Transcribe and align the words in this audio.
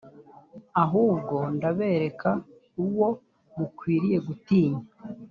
ahubwo 0.83 1.35
ndabereka 1.55 2.29
uwo 2.85 3.09
mukwiriye 3.55 4.17
gutinya. 4.27 4.83